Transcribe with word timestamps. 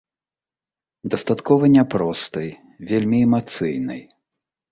Дастаткова 1.13 1.65
не 1.75 1.83
простай, 1.93 2.49
вельмі 2.93 3.17
эмацыйнай. 3.29 4.01